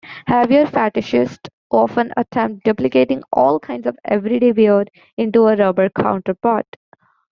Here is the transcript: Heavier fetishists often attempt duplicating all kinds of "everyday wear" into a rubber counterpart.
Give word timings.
Heavier 0.25 0.65
fetishists 0.65 1.47
often 1.69 2.11
attempt 2.17 2.63
duplicating 2.65 3.21
all 3.31 3.59
kinds 3.59 3.85
of 3.85 3.99
"everyday 4.03 4.51
wear" 4.51 4.85
into 5.15 5.45
a 5.45 5.55
rubber 5.55 5.89
counterpart. 5.89 6.65